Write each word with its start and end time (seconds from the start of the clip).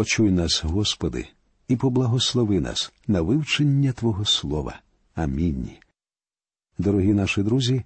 Почуй 0.00 0.30
нас, 0.30 0.64
Господи, 0.64 1.26
і 1.68 1.76
поблагослови 1.76 2.60
нас 2.60 2.92
на 3.06 3.20
вивчення 3.20 3.92
Твого 3.92 4.24
Слова. 4.24 4.80
Амінь. 5.14 5.70
Дорогі 6.78 7.14
наші 7.14 7.42
друзі, 7.42 7.82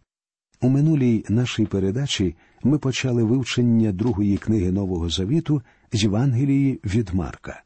у 0.61 0.69
минулій 0.69 1.24
нашій 1.29 1.66
передачі 1.66 2.37
ми 2.62 2.79
почали 2.79 3.24
вивчення 3.24 3.92
другої 3.92 4.37
книги 4.37 4.72
Нового 4.72 5.11
Завіту 5.11 5.62
з 5.92 6.03
Євангелії 6.03 6.80
від 6.85 7.14
Марка. 7.14 7.62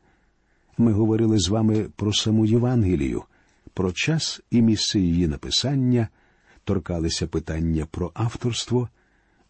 Ми 0.79 0.93
говорили 0.93 1.39
з 1.39 1.49
вами 1.49 1.87
про 1.97 2.13
саму 2.13 2.47
Євангелію, 2.47 3.23
про 3.75 3.93
час 3.93 4.41
і 4.51 4.63
місце 4.63 5.01
її 5.01 5.29
написання, 5.29 6.09
торкалися 6.65 7.27
питання 7.27 7.87
про 7.91 8.11
авторство, 8.15 8.89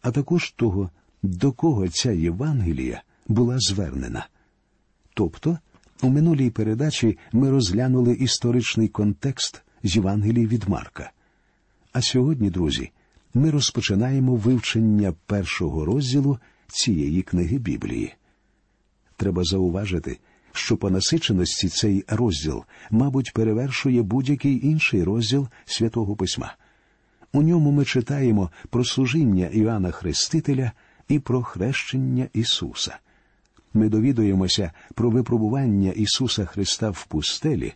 а 0.01 0.11
також 0.11 0.51
того, 0.51 0.89
до 1.23 1.51
кого 1.51 1.87
ця 1.87 2.11
Євангелія 2.11 3.03
була 3.27 3.59
звернена. 3.59 4.27
Тобто, 5.19 5.57
у 6.01 6.09
минулій 6.09 6.49
передачі 6.49 7.17
ми 7.31 7.49
розглянули 7.49 8.13
історичний 8.13 8.87
контекст 8.87 9.61
з 9.83 9.95
Євангелії 9.95 10.47
від 10.47 10.69
Марка. 10.69 11.11
А 11.93 12.01
сьогодні, 12.01 12.49
друзі, 12.49 12.91
ми 13.33 13.51
розпочинаємо 13.51 14.35
вивчення 14.35 15.13
першого 15.25 15.85
розділу 15.85 16.39
цієї 16.67 17.21
книги 17.21 17.57
Біблії. 17.57 18.13
Треба 19.17 19.43
зауважити, 19.43 20.19
що 20.51 20.77
по 20.77 20.89
насиченості 20.89 21.69
цей 21.69 22.05
розділ, 22.07 22.63
мабуть, 22.91 23.33
перевершує 23.33 24.01
будь-який 24.01 24.67
інший 24.67 25.03
розділ 25.03 25.47
святого 25.65 26.15
письма. 26.15 26.55
У 27.33 27.41
ньому 27.41 27.71
ми 27.71 27.85
читаємо 27.85 28.51
про 28.69 28.85
служіння 28.85 29.45
Іоанна 29.45 29.91
Хрестителя 29.91 30.71
і 31.07 31.19
про 31.19 31.43
хрещення 31.43 32.27
Ісуса. 32.33 32.99
Ми 33.73 33.89
довідуємося 33.89 34.71
про 34.95 35.09
випробування 35.09 35.91
Ісуса 35.91 36.45
Христа 36.45 36.89
в 36.89 37.05
пустелі, 37.05 37.73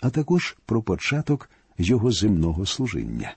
а 0.00 0.10
також 0.10 0.56
про 0.66 0.82
початок 0.82 1.50
Його 1.78 2.12
земного 2.12 2.66
служіння. 2.66 3.34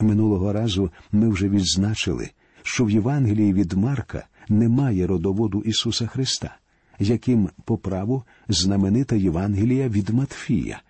Минулого 0.00 0.52
разу 0.52 0.90
ми 1.12 1.28
вже 1.28 1.48
відзначили, 1.48 2.30
що 2.62 2.84
в 2.84 2.90
Євангелії 2.90 3.52
від 3.52 3.72
Марка 3.72 4.26
немає 4.48 5.06
родоводу 5.06 5.62
Ісуса 5.62 6.06
Христа, 6.06 6.56
яким 6.98 7.50
по 7.64 7.78
праву 7.78 8.24
знаменита 8.48 9.16
Євангелія 9.16 9.88
від 9.88 10.10
Матфія. 10.10 10.82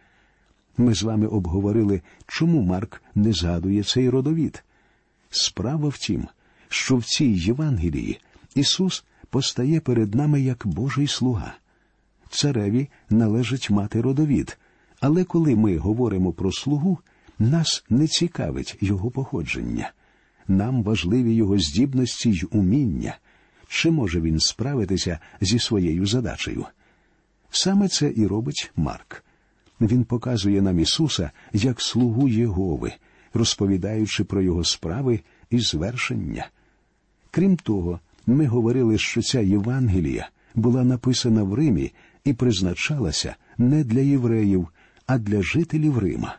Ми 0.77 0.95
з 0.95 1.03
вами 1.03 1.27
обговорили, 1.27 2.01
чому 2.27 2.63
Марк 2.63 3.03
не 3.15 3.33
згадує 3.33 3.83
цей 3.83 4.11
родовід. 4.11 4.65
Справа 5.31 5.89
в 5.89 5.99
тім, 5.99 6.29
що 6.69 6.97
в 6.97 7.05
цій 7.05 7.27
Євангелії 7.27 8.21
Ісус 8.55 9.05
постає 9.35 9.81
перед 9.81 10.15
нами 10.15 10.41
як 10.41 10.67
Божий 10.67 11.07
слуга. 11.07 11.55
Цареві 12.31 12.89
належить 13.11 13.71
мати 13.71 14.01
родовід, 14.01 14.59
але 15.01 15.25
коли 15.25 15.57
ми 15.57 15.77
говоримо 15.77 16.33
про 16.33 16.53
слугу, 16.53 16.99
нас 17.39 17.85
не 17.91 18.07
цікавить 18.07 18.77
його 18.81 19.11
походження. 19.11 19.93
Нам 20.49 20.83
важливі 20.83 21.35
його 21.35 21.59
здібності 21.59 22.31
й 22.31 22.49
уміння, 22.51 23.17
чи 23.69 23.91
може 23.91 24.21
він 24.21 24.41
справитися 24.41 25.19
зі 25.41 25.59
своєю 25.59 26.07
задачею. 26.07 26.67
Саме 27.51 27.89
це 27.89 28.13
і 28.17 28.27
робить 28.27 28.73
Марк. 28.77 29.25
Він 29.81 30.05
показує 30.05 30.63
нам 30.63 30.79
Ісуса 30.79 31.31
як 31.53 31.81
слугу 31.81 32.29
Єгови, 32.29 32.93
розповідаючи 33.33 34.25
про 34.25 34.43
його 34.43 34.65
справи 34.65 35.21
і 35.51 35.59
звершення. 35.59 36.49
Крім 37.31 37.57
того, 37.57 38.01
ми 38.27 38.47
говорили, 38.47 38.99
що 38.99 39.23
ця 39.23 39.41
Євангелія 39.41 40.29
була 40.55 40.85
написана 40.85 41.43
в 41.43 41.55
Римі 41.55 41.93
і 42.25 42.33
призначалася 42.33 43.37
не 43.59 43.85
для 43.85 44.01
євреїв, 44.01 44.69
а 45.07 45.19
для 45.19 45.43
жителів 45.43 45.99
Рима. 45.99 46.37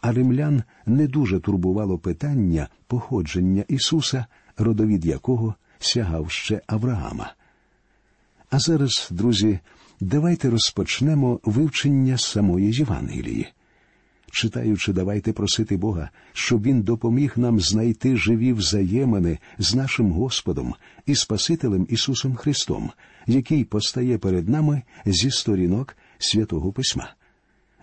А 0.00 0.12
римлян 0.12 0.62
не 0.86 1.06
дуже 1.06 1.40
турбувало 1.40 1.98
питання 1.98 2.68
походження 2.86 3.64
Ісуса, 3.68 4.26
родовід 4.56 5.06
якого 5.06 5.54
сягав 5.78 6.30
ще 6.30 6.60
Авраама. 6.66 7.34
А 8.50 8.58
зараз, 8.58 9.08
друзі, 9.10 9.58
давайте 10.00 10.50
розпочнемо 10.50 11.40
вивчення 11.44 12.18
самої 12.18 12.72
Євангелії. 12.72 13.48
Читаючи, 14.32 14.92
давайте 14.92 15.32
просити 15.32 15.76
Бога, 15.76 16.10
щоб 16.32 16.62
Він 16.62 16.82
допоміг 16.82 17.32
нам 17.36 17.60
знайти 17.60 18.16
живі 18.16 18.52
взаємини 18.52 19.38
з 19.58 19.74
нашим 19.74 20.12
Господом 20.12 20.74
і 21.06 21.14
Спасителем 21.14 21.86
Ісусом 21.90 22.36
Христом, 22.36 22.90
який 23.26 23.64
постає 23.64 24.18
перед 24.18 24.48
нами 24.48 24.82
зі 25.06 25.30
сторінок 25.30 25.96
святого 26.18 26.72
Письма. 26.72 27.14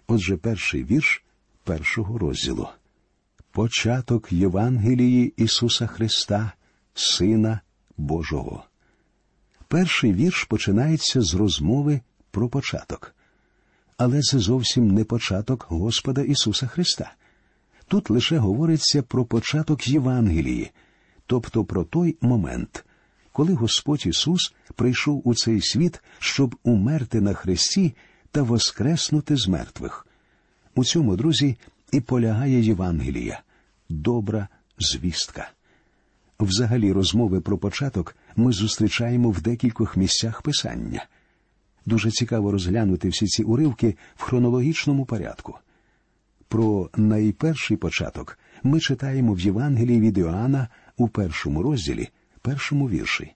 Отже, 0.07 0.37
перший 0.37 0.83
вірш 0.83 1.23
першого 1.63 2.17
розділу. 2.17 2.67
Початок 3.51 4.31
Євангелії 4.31 5.33
Ісуса 5.37 5.87
Христа, 5.87 6.51
Сина 6.93 7.59
Божого. 7.97 8.63
Перший 9.67 10.13
вірш 10.13 10.43
починається 10.43 11.21
з 11.21 11.33
розмови 11.33 12.01
про 12.31 12.49
початок. 12.49 13.15
Але 13.97 14.21
це 14.21 14.39
зовсім 14.39 14.91
не 14.91 15.03
початок 15.03 15.65
Господа 15.69 16.21
Ісуса 16.21 16.67
Христа. 16.67 17.13
Тут 17.87 18.09
лише 18.09 18.37
говориться 18.37 19.01
про 19.01 19.25
початок 19.25 19.87
Євангелії, 19.87 20.71
тобто 21.25 21.65
про 21.65 21.83
той 21.83 22.17
момент, 22.21 22.85
коли 23.31 23.53
Господь 23.53 24.07
Ісус 24.07 24.53
прийшов 24.75 25.21
у 25.25 25.35
цей 25.35 25.61
світ, 25.61 26.03
щоб 26.19 26.55
умерти 26.63 27.21
на 27.21 27.33
Христі 27.33 27.95
та 28.31 28.41
воскреснути 28.41 29.37
з 29.37 29.47
мертвих. 29.47 30.07
У 30.75 30.83
цьому, 30.83 31.15
друзі, 31.15 31.57
і 31.91 32.01
полягає 32.01 32.61
Євангелія, 32.61 33.41
добра 33.89 34.47
звістка. 34.79 35.51
Взагалі, 36.39 36.91
розмови 36.91 37.41
про 37.41 37.57
початок 37.57 38.15
ми 38.35 38.51
зустрічаємо 38.51 39.31
в 39.31 39.41
декількох 39.41 39.97
місцях 39.97 40.41
писання. 40.41 41.05
Дуже 41.85 42.11
цікаво 42.11 42.51
розглянути 42.51 43.09
всі 43.09 43.27
ці 43.27 43.43
уривки 43.43 43.95
в 44.15 44.21
хронологічному 44.21 45.05
порядку. 45.05 45.55
Про 46.47 46.89
найперший 46.97 47.77
початок 47.77 48.39
ми 48.63 48.79
читаємо 48.79 49.33
в 49.33 49.39
Євангелії 49.39 50.01
від 50.01 50.17
Іоанна 50.17 50.67
у 50.97 51.07
першому 51.07 51.63
розділі, 51.63 52.09
першому 52.41 52.89
вірші. 52.89 53.33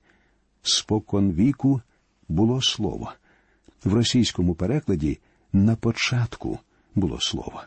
Спокон 0.61 1.31
віку 1.31 1.81
було 2.27 2.61
слово. 2.61 3.11
В 3.83 3.93
російському 3.93 4.55
перекладі 4.55 5.19
на 5.53 5.75
початку 5.75 6.59
було 6.95 7.17
слово. 7.21 7.61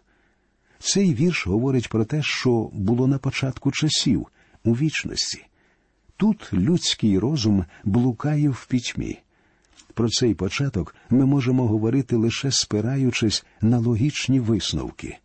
Цей 0.79 1.15
вірш 1.15 1.47
говорить 1.47 1.89
про 1.89 2.05
те, 2.05 2.23
що 2.23 2.71
було 2.73 3.07
на 3.07 3.19
початку 3.19 3.73
часів, 3.73 4.27
у 4.65 4.73
вічності. 4.73 5.47
Тут 6.17 6.53
людський 6.53 7.19
розум 7.19 7.65
блукає 7.85 8.49
в 8.49 8.67
пітьмі. 8.67 9.19
Про 10.01 10.09
цей 10.09 10.35
початок 10.35 10.95
ми 11.11 11.27
можемо 11.27 11.67
говорити 11.67 12.17
лише 12.17 12.51
спираючись 12.51 13.45
на 13.61 13.79
логічні 13.79 14.41
висновки. 14.41 15.17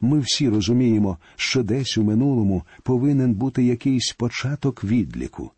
Ми 0.00 0.20
всі 0.20 0.48
розуміємо, 0.48 1.18
що 1.36 1.62
десь 1.62 1.98
у 1.98 2.02
минулому 2.02 2.62
повинен 2.82 3.34
бути 3.34 3.64
якийсь 3.64 4.12
початок 4.12 4.84
відліку. 4.84 5.50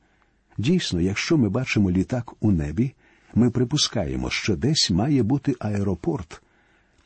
Дійсно, 0.57 1.01
якщо 1.01 1.37
ми 1.37 1.49
бачимо 1.49 1.91
літак 1.91 2.35
у 2.41 2.53
небі, 2.53 2.93
ми 3.35 3.51
припускаємо, 3.51 4.31
що 4.31 4.57
десь 4.57 4.91
має 4.91 5.23
бути 5.23 5.55
аеропорт. 5.59 6.43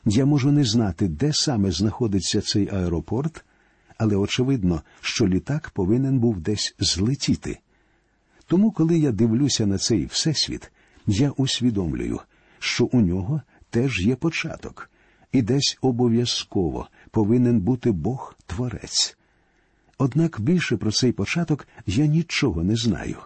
Я 0.05 0.25
можу 0.27 0.53
не 0.53 0.65
знати, 0.65 1.09
де 1.09 1.33
саме 1.33 1.71
знаходиться 1.71 2.41
цей 2.41 2.69
аеропорт, 2.69 3.45
але 3.99 4.17
очевидно, 4.17 4.83
що 5.01 5.29
літак 5.29 5.71
повинен 5.71 6.19
був 6.19 6.41
десь 6.41 6.75
злетіти. 6.79 7.59
Тому, 8.47 8.71
коли 8.71 8.99
я 8.99 9.13
дивлюся 9.13 9.67
на 9.67 9.79
цей 9.79 10.07
всесвіт, 10.07 10.71
я 11.07 11.31
усвідомлюю, 11.31 12.21
що 12.59 12.85
у 12.85 13.01
нього 13.01 13.43
теж 13.71 14.07
є 14.07 14.17
початок, 14.17 14.91
і 15.33 15.43
десь 15.43 15.79
обов'язково 15.81 16.89
повинен 17.11 17.61
бути 17.61 17.91
Бог 17.91 18.35
Творець. 18.47 19.17
Однак 19.99 20.41
більше 20.41 20.77
про 20.77 20.93
цей 20.93 21.13
початок 21.13 21.69
я 21.87 22.07
нічого 22.07 22.65
не 22.65 22.77
знаю. 22.77 23.17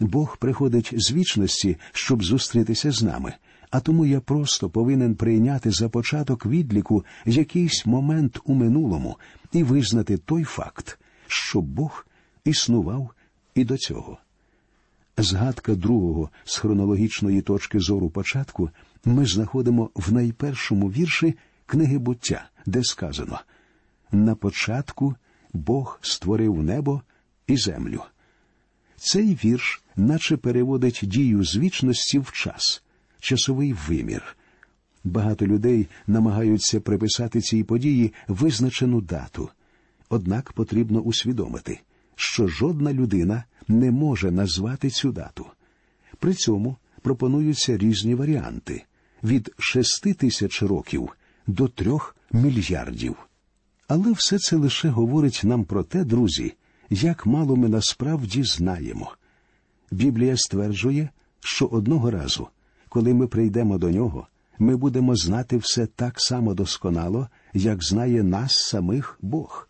Бог 0.00 0.36
приходить 0.36 0.92
з 0.96 1.12
вічності, 1.12 1.76
щоб 1.92 2.24
зустрітися 2.24 2.90
з 2.90 3.02
нами, 3.02 3.32
а 3.70 3.80
тому 3.80 4.06
я 4.06 4.20
просто 4.20 4.70
повинен 4.70 5.14
прийняти 5.14 5.70
за 5.70 5.88
початок 5.88 6.46
відліку 6.46 7.04
якийсь 7.26 7.86
момент 7.86 8.40
у 8.44 8.54
минулому 8.54 9.16
і 9.52 9.62
визнати 9.62 10.16
той 10.16 10.44
факт, 10.44 10.98
що 11.26 11.60
Бог 11.60 12.06
існував 12.44 13.10
і 13.54 13.64
до 13.64 13.76
цього. 13.76 14.18
Згадка 15.16 15.74
другого 15.74 16.30
з 16.44 16.56
хронологічної 16.56 17.42
точки 17.42 17.80
зору 17.80 18.10
початку 18.10 18.70
ми 19.04 19.26
знаходимо 19.26 19.90
в 19.94 20.12
найпершому 20.12 20.88
вірші 20.90 21.34
книги 21.66 21.98
буття, 21.98 22.48
де 22.66 22.84
сказано 22.84 23.40
На 24.12 24.34
початку 24.34 25.14
Бог 25.52 25.98
створив 26.02 26.62
небо 26.62 27.02
і 27.46 27.56
землю. 27.56 28.02
Цей 28.96 29.38
вірш, 29.44 29.82
наче 29.96 30.36
переводить 30.36 31.00
дію 31.02 31.44
з 31.44 31.56
вічності 31.56 32.18
в 32.18 32.32
час, 32.32 32.82
часовий 33.20 33.72
вимір. 33.88 34.36
Багато 35.04 35.46
людей 35.46 35.88
намагаються 36.06 36.80
приписати 36.80 37.40
цій 37.40 37.64
події 37.64 38.12
визначену 38.28 39.00
дату. 39.00 39.48
Однак 40.08 40.52
потрібно 40.52 41.00
усвідомити, 41.00 41.80
що 42.16 42.48
жодна 42.48 42.92
людина 42.92 43.44
не 43.68 43.90
може 43.90 44.30
назвати 44.30 44.90
цю 44.90 45.12
дату. 45.12 45.46
При 46.18 46.34
цьому 46.34 46.76
пропонуються 47.02 47.78
різні 47.78 48.14
варіанти 48.14 48.84
від 49.24 49.54
шести 49.58 50.14
тисяч 50.14 50.62
років 50.62 51.08
до 51.46 51.68
трьох 51.68 52.16
мільярдів. 52.32 53.16
Але 53.88 54.12
все 54.12 54.38
це 54.38 54.56
лише 54.56 54.88
говорить 54.88 55.40
нам 55.44 55.64
про 55.64 55.82
те, 55.82 56.04
друзі, 56.04 56.54
як 56.90 57.26
мало 57.26 57.56
ми 57.56 57.68
насправді 57.68 58.42
знаємо. 58.42 59.12
Біблія 59.90 60.36
стверджує, 60.36 61.08
що 61.40 61.66
одного 61.66 62.10
разу, 62.10 62.48
коли 62.88 63.14
ми 63.14 63.26
прийдемо 63.26 63.78
до 63.78 63.90
нього, 63.90 64.26
ми 64.58 64.76
будемо 64.76 65.16
знати 65.16 65.56
все 65.56 65.86
так 65.86 66.20
само 66.20 66.54
досконало, 66.54 67.28
як 67.54 67.84
знає 67.84 68.22
нас 68.22 68.68
самих 68.68 69.18
Бог. 69.22 69.68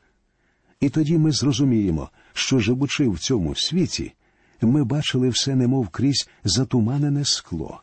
І 0.81 0.89
тоді 0.89 1.19
ми 1.19 1.33
зрозуміємо, 1.33 2.11
що, 2.35 2.59
живучи 2.59 3.09
в 3.09 3.19
цьому 3.19 3.55
світі, 3.55 4.13
ми 4.61 4.85
бачили 4.85 5.29
все 5.29 5.55
немов 5.55 5.89
крізь 5.89 6.29
затуманене 6.45 7.25
скло. 7.25 7.81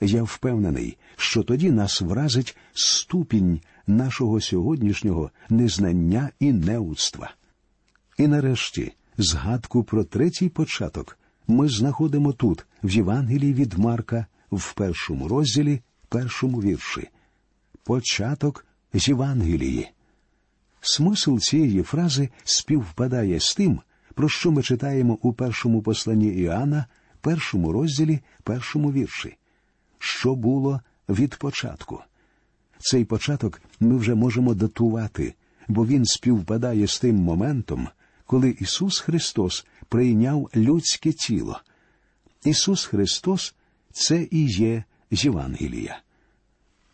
Я 0.00 0.22
впевнений, 0.22 0.98
що 1.16 1.42
тоді 1.42 1.70
нас 1.70 2.00
вразить 2.00 2.56
ступінь 2.72 3.60
нашого 3.86 4.40
сьогоднішнього 4.40 5.30
незнання 5.48 6.30
і 6.40 6.52
неудства. 6.52 7.34
І 8.18 8.26
нарешті 8.26 8.92
згадку 9.18 9.84
про 9.84 10.04
третій 10.04 10.48
початок 10.48 11.18
ми 11.48 11.68
знаходимо 11.68 12.32
тут, 12.32 12.66
в 12.82 12.90
Євангелії 12.90 13.54
від 13.54 13.78
Марка, 13.78 14.26
в 14.52 14.74
першому 14.74 15.28
розділі, 15.28 15.80
першому 16.08 16.60
вірші. 16.60 17.08
Початок 17.84 18.66
з 18.94 19.08
Євангелії. 19.08 19.88
Смисл 20.80 21.38
цієї 21.38 21.82
фрази 21.82 22.28
співпадає 22.44 23.40
з 23.40 23.54
тим, 23.54 23.80
про 24.14 24.28
що 24.28 24.50
ми 24.50 24.62
читаємо 24.62 25.18
у 25.22 25.32
першому 25.32 25.82
посланні 25.82 26.28
Іоанна, 26.28 26.86
першому 27.20 27.72
розділі, 27.72 28.20
першому 28.42 28.92
вірші. 28.92 29.36
Що 29.98 30.34
було 30.34 30.80
від 31.08 31.36
початку? 31.36 32.00
Цей 32.78 33.04
початок 33.04 33.62
ми 33.80 33.96
вже 33.96 34.14
можемо 34.14 34.54
датувати, 34.54 35.34
бо 35.68 35.86
він 35.86 36.04
співпадає 36.04 36.86
з 36.86 37.00
тим 37.00 37.16
моментом, 37.16 37.88
коли 38.26 38.56
Ісус 38.60 38.98
Христос 38.98 39.66
прийняв 39.88 40.50
людське 40.56 41.12
тіло. 41.12 41.60
Ісус 42.44 42.84
Христос 42.84 43.54
це 43.92 44.28
і 44.30 44.46
є 44.46 44.84
Євангелія. 45.10 46.00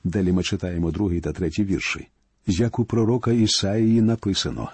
Далі 0.05 0.33
ми 0.33 0.43
читаємо 0.43 0.91
другий 0.91 1.21
та 1.21 1.33
третій 1.33 1.65
вірші. 1.65 2.09
Як 2.47 2.79
у 2.79 2.85
пророка 2.85 3.33
Ісаїї 3.33 4.03
написано 4.03 4.71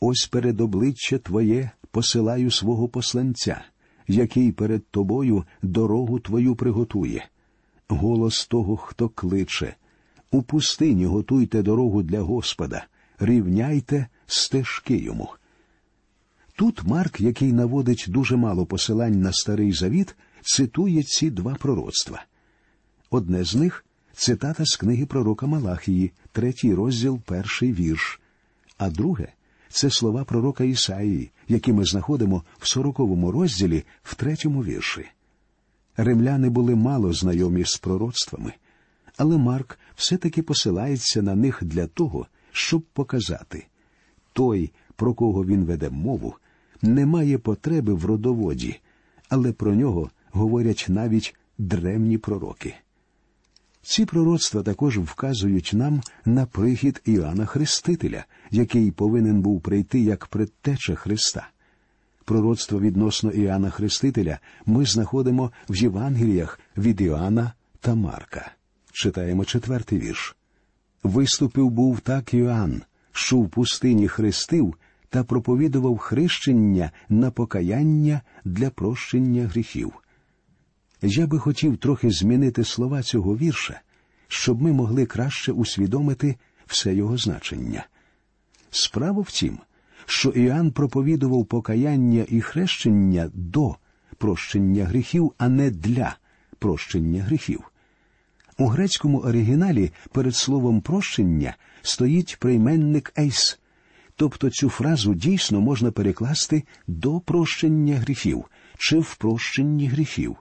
Ось 0.00 0.26
перед 0.26 0.60
обличчя 0.60 1.18
Твоє 1.18 1.70
посилаю 1.90 2.50
свого 2.50 2.88
посланця, 2.88 3.64
який 4.08 4.52
перед 4.52 4.86
тобою 4.86 5.44
дорогу 5.62 6.20
твою 6.20 6.56
приготує. 6.56 7.28
Голос 7.88 8.46
того, 8.46 8.76
хто 8.76 9.08
кличе. 9.08 9.76
У 10.30 10.42
пустині 10.42 11.06
готуйте 11.06 11.62
дорогу 11.62 12.02
для 12.02 12.20
Господа, 12.20 12.84
рівняйте 13.18 14.06
стежки 14.26 14.96
йому. 14.96 15.28
Тут 16.56 16.84
Марк, 16.84 17.20
який 17.20 17.52
наводить 17.52 18.04
дуже 18.08 18.36
мало 18.36 18.66
посилань 18.66 19.20
на 19.20 19.32
старий 19.32 19.72
завіт, 19.72 20.16
цитує 20.42 21.02
ці 21.02 21.30
два 21.30 21.54
пророцтва. 21.54 22.24
Одне 23.10 23.44
з 23.44 23.54
них 23.54 23.84
цитата 24.14 24.64
з 24.64 24.76
книги 24.76 25.06
пророка 25.06 25.46
Малахії, 25.46 26.12
третій 26.32 26.74
розділ, 26.74 27.20
перший 27.20 27.72
вірш, 27.72 28.20
а 28.78 28.90
друге 28.90 29.28
це 29.68 29.90
слова 29.90 30.24
пророка 30.24 30.64
Ісаїї, 30.64 31.30
які 31.48 31.72
ми 31.72 31.84
знаходимо 31.84 32.44
в 32.58 32.68
сороковому 32.68 33.32
розділі 33.32 33.84
в 34.02 34.14
третьому 34.14 34.64
вірші. 34.64 35.08
Римляни 35.96 36.48
були 36.48 36.74
мало 36.74 37.12
знайомі 37.12 37.64
з 37.64 37.76
пророцтвами, 37.76 38.52
але 39.16 39.38
Марк 39.38 39.78
все-таки 39.96 40.42
посилається 40.42 41.22
на 41.22 41.34
них 41.34 41.58
для 41.62 41.86
того, 41.86 42.26
щоб 42.52 42.82
показати 42.82 43.66
той, 44.32 44.72
про 44.96 45.14
кого 45.14 45.44
він 45.44 45.64
веде 45.64 45.90
мову, 45.90 46.34
не 46.82 47.06
має 47.06 47.38
потреби 47.38 47.94
в 47.94 48.04
родоводі, 48.04 48.80
але 49.28 49.52
про 49.52 49.74
нього 49.74 50.10
говорять 50.30 50.86
навіть 50.88 51.34
древні 51.58 52.18
пророки. 52.18 52.74
Ці 53.82 54.04
пророцтва 54.04 54.62
також 54.62 54.98
вказують 54.98 55.70
нам 55.74 56.00
на 56.24 56.46
прихід 56.46 57.02
Іоанна 57.04 57.46
Хрестителя, 57.46 58.24
який 58.50 58.90
повинен 58.90 59.42
був 59.42 59.60
прийти 59.60 60.00
як 60.00 60.26
предтеча 60.26 60.94
Христа. 60.94 61.48
Пророцтво 62.24 62.80
відносно 62.80 63.30
Іоанна 63.30 63.70
Хрестителя 63.70 64.38
ми 64.66 64.86
знаходимо 64.86 65.52
в 65.68 65.76
Євангеліях 65.76 66.60
від 66.76 67.00
Іоанна 67.00 67.52
та 67.80 67.94
Марка. 67.94 68.52
Читаємо 68.92 69.44
четвертий 69.44 69.98
вірш. 69.98 70.36
Виступив 71.02 71.70
був 71.70 72.00
так 72.00 72.34
Іоанн, 72.34 72.82
що 73.12 73.36
в 73.36 73.48
пустині 73.48 74.08
хрестив 74.08 74.74
та 75.08 75.24
проповідував 75.24 75.98
хрещення 75.98 76.90
на 77.08 77.30
покаяння 77.30 78.20
для 78.44 78.70
прощення 78.70 79.46
гріхів. 79.46 80.01
Я 81.02 81.26
би 81.26 81.38
хотів 81.38 81.76
трохи 81.76 82.10
змінити 82.10 82.64
слова 82.64 83.02
цього 83.02 83.36
вірша, 83.36 83.80
щоб 84.28 84.62
ми 84.62 84.72
могли 84.72 85.06
краще 85.06 85.52
усвідомити 85.52 86.36
все 86.66 86.94
його 86.94 87.16
значення. 87.16 87.86
Справа 88.70 89.22
в 89.22 89.30
тім, 89.30 89.58
що 90.06 90.28
Іоанн 90.28 90.70
проповідував 90.70 91.46
покаяння 91.46 92.26
і 92.28 92.40
хрещення 92.40 93.30
до 93.34 93.76
прощення 94.18 94.84
гріхів, 94.84 95.32
а 95.38 95.48
не 95.48 95.70
для 95.70 96.16
прощення 96.58 97.22
гріхів. 97.22 97.60
У 98.58 98.66
грецькому 98.66 99.18
оригіналі 99.18 99.92
перед 100.12 100.36
словом 100.36 100.80
прощення 100.80 101.56
стоїть 101.82 102.36
прийменник 102.40 103.12
ейс, 103.18 103.58
тобто 104.16 104.50
цю 104.50 104.68
фразу 104.68 105.14
дійсно 105.14 105.60
можна 105.60 105.90
перекласти 105.90 106.62
до 106.86 107.20
прощення 107.20 107.96
гріхів 107.96 108.44
чи 108.78 108.98
в 108.98 109.14
прощенні 109.14 109.88
гріхів. 109.88 110.36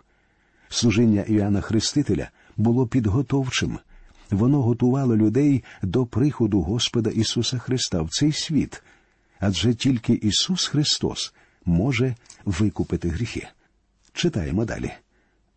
Служіння 0.74 1.22
Іоанна 1.22 1.62
Хрестителя 1.62 2.30
було 2.58 2.88
підготовчим. 2.88 3.80
Воно 4.30 4.62
готувало 4.62 5.18
людей 5.18 5.64
до 5.82 6.06
приходу 6.06 6.62
Господа 6.62 7.10
Ісуса 7.10 7.58
Христа 7.58 8.02
в 8.02 8.10
цей 8.10 8.32
світ, 8.32 8.84
адже 9.40 9.74
тільки 9.74 10.14
Ісус 10.14 10.68
Христос 10.68 11.34
може 11.66 12.16
викупити 12.46 13.10
гріхи. 13.10 13.48
Читаємо 14.14 14.66
далі. 14.66 14.92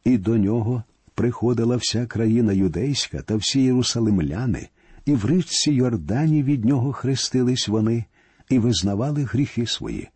І 0.04 0.18
до 0.18 0.36
нього 0.36 0.82
приходила 1.14 1.76
вся 1.76 2.06
країна 2.06 2.52
юдейська 2.52 3.22
та 3.22 3.36
всі 3.36 3.62
єрусалимляни, 3.62 4.68
і 5.06 5.14
в 5.14 5.26
річці 5.26 5.72
Йордані 5.72 6.42
від 6.42 6.64
нього 6.64 6.92
хрестились 6.92 7.68
вони 7.68 8.04
і 8.48 8.58
визнавали 8.58 9.24
гріхи 9.24 9.66
свої. 9.66 10.08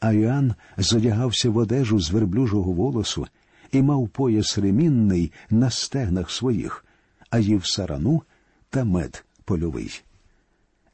А 0.00 0.12
Іоанн 0.12 0.54
задягався 0.76 1.50
в 1.50 1.56
одежу 1.56 2.00
з 2.00 2.10
верблюжого 2.10 2.72
волосу 2.72 3.26
і 3.74 3.82
мав 3.82 4.08
пояс 4.08 4.58
ремінний 4.58 5.32
на 5.50 5.70
стегнах 5.70 6.30
своїх, 6.30 6.84
а 7.30 7.38
їв 7.38 7.66
сарану 7.66 8.22
та 8.70 8.84
мед 8.84 9.24
польовий. 9.44 10.02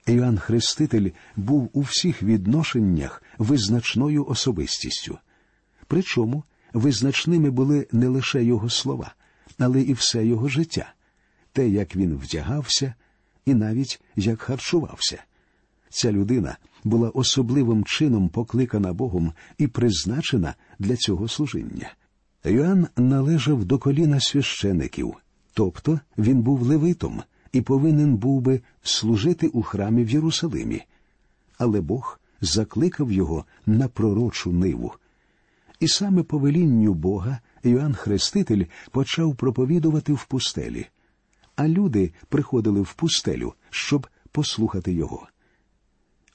Іоанн 0.07 0.39
Хреститель 0.39 1.11
був 1.37 1.71
у 1.73 1.81
всіх 1.81 2.23
відношеннях 2.23 3.23
визначною 3.39 4.27
особистістю. 4.27 5.19
Причому 5.87 6.45
визначними 6.73 7.51
були 7.51 7.87
не 7.93 8.09
лише 8.09 8.45
його 8.45 8.71
слова, 8.71 9.15
але 9.59 9.83
і 9.83 9.93
все 9.93 10.27
його 10.27 10.49
життя, 10.49 10.93
те, 11.53 11.69
як 11.69 11.97
він 11.97 12.17
вдягався, 12.17 12.95
і 13.47 13.55
навіть 13.55 14.01
як 14.17 14.43
харчувався. 14.43 15.23
Ця 15.89 16.13
людина 16.13 16.57
була 16.85 17.11
особливим 17.11 17.85
чином 17.85 18.29
покликана 18.29 18.93
Богом 18.93 19.33
і 19.59 19.67
призначена 19.67 20.55
для 20.79 20.97
цього 20.97 21.29
служіння. 21.29 21.91
Йоанн 22.44 22.87
належав 22.97 23.64
до 23.64 23.78
коліна 23.78 24.20
священиків, 24.20 25.14
тобто 25.54 26.00
він 26.18 26.42
був 26.42 26.62
левитом 26.62 27.23
і 27.52 27.61
повинен 27.61 28.16
був 28.16 28.40
би 28.40 28.61
служити 28.82 29.49
у 29.49 29.62
храмі 29.62 30.04
в 30.04 30.11
Єрусалимі. 30.11 30.82
Але 31.59 31.80
Бог 31.80 32.20
закликав 32.40 33.12
його 33.12 33.44
на 33.66 33.88
пророчу 33.88 34.52
ниву. 34.52 34.92
І 35.80 35.88
саме 35.88 36.23
по 36.23 36.38
велінню 36.38 36.94
Бога 36.94 37.38
Йоанн 37.64 37.94
Хреститель 37.94 38.64
почав 38.90 39.37
проповідувати 39.37 40.12
в 40.12 40.25
пустелі, 40.25 40.87
а 41.56 41.68
люди 41.68 42.12
приходили 42.28 42.80
в 42.80 42.94
пустелю, 42.94 43.54
щоб 43.70 44.06
послухати 44.32 44.92
його. 44.92 45.28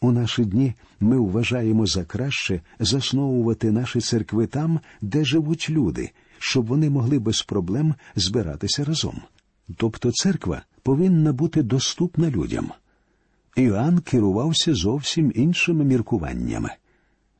У 0.05 0.11
наші 0.11 0.45
дні 0.45 0.73
ми 0.99 1.19
вважаємо 1.19 1.85
за 1.85 2.05
краще 2.05 2.61
засновувати 2.79 3.71
наші 3.71 4.01
церкви 4.01 4.47
там, 4.47 4.79
де 5.01 5.25
живуть 5.25 5.69
люди, 5.69 6.11
щоб 6.39 6.65
вони 6.65 6.89
могли 6.89 7.19
без 7.19 7.41
проблем 7.41 7.95
збиратися 8.15 8.83
разом. 8.83 9.21
Тобто 9.77 10.11
церква 10.11 10.61
повинна 10.83 11.33
бути 11.33 11.63
доступна 11.63 12.29
людям. 12.29 12.71
Іоанн 13.55 13.99
керувався 13.99 14.73
зовсім 14.73 15.31
іншими 15.35 15.85
міркуваннями. 15.85 16.69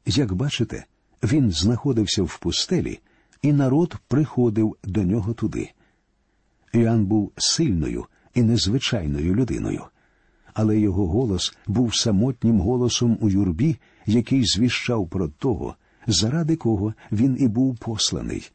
Як 0.05 0.33
бачите, 0.33 0.85
він 1.23 1.51
знаходився 1.51 2.23
в 2.23 2.39
пустелі, 2.39 2.99
і 3.41 3.53
народ 3.53 3.95
приходив 4.07 4.75
до 4.83 5.03
нього 5.03 5.33
туди. 5.33 5.71
Іоанн 6.73 7.05
був 7.05 7.31
сильною 7.37 8.05
і 8.33 8.41
незвичайною 8.41 9.35
людиною, 9.35 9.83
але 10.55 10.79
його 10.79 11.07
голос 11.07 11.57
був 11.67 11.95
самотнім 11.95 12.59
голосом 12.59 13.17
у 13.21 13.29
юрбі, 13.29 13.75
який 14.05 14.45
звіщав 14.45 15.09
про 15.09 15.27
того, 15.27 15.75
заради 16.07 16.55
кого 16.55 16.93
він 17.11 17.37
і 17.39 17.47
був 17.47 17.77
посланий. 17.77 18.51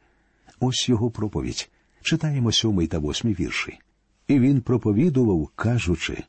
Ось 0.59 0.89
його 0.89 1.11
проповідь. 1.11 1.69
Читаємо 2.01 2.51
сьомий 2.51 2.87
та 2.87 2.99
восьмий 2.99 3.33
вірші. 3.33 3.79
І 4.27 4.39
він 4.39 4.61
проповідував, 4.61 5.49
кажучи 5.55 6.23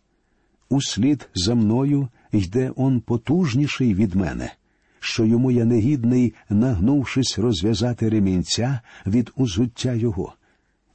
услід 0.69 1.29
за 1.35 1.55
мною 1.55 2.09
йде 2.33 2.73
он 2.77 3.01
потужніший 3.01 3.95
від 3.95 4.15
мене, 4.15 4.53
що 5.01 5.25
йому 5.25 5.51
я 5.51 5.65
негідний, 5.65 6.35
нагнувшись 6.51 7.39
розв'язати 7.39 8.09
ремінця 8.09 8.81
від 9.07 9.33
узуття 9.37 9.95
його. 9.95 10.35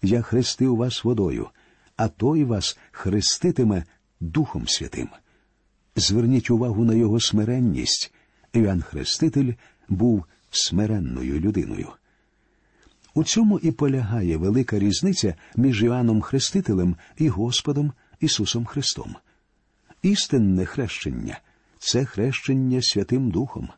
Я 0.02 0.22
хрестив 0.22 0.76
вас 0.76 1.04
водою, 1.04 1.48
а 1.96 2.08
той 2.08 2.44
вас 2.44 2.78
хреститиме 2.92 3.84
Духом 4.20 4.68
Святим. 4.68 5.10
Зверніть 5.96 6.50
увагу 6.50 6.86
на 6.86 6.94
його 6.94 7.20
смиренність. 7.20 8.14
Іоанн 8.54 8.82
Хреститель 8.82 9.54
був 9.90 10.26
смиренною 10.52 11.40
людиною. 11.40 11.90
У 13.14 13.24
цьому 13.24 13.60
і 13.60 13.72
полягає 13.72 14.38
велика 14.38 14.80
різниця 14.80 15.36
між 15.56 15.84
Іоанном 15.84 16.22
Хрестителем 16.22 16.96
і 17.18 17.30
Господом 17.30 17.94
Ісусом 18.20 18.66
Христом. 18.66 19.16
Істинне 20.02 20.66
хрещення 20.66 21.40
це 21.80 22.06
хрещення 22.06 22.82
Святим 22.82 23.32
Духом. 23.32 23.70